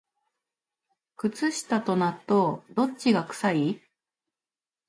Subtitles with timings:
[1.15, 3.81] 靴下と納豆、どっちが臭い？